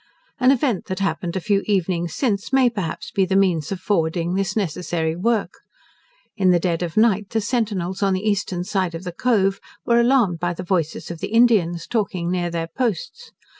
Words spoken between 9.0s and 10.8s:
the cove were alarmed by the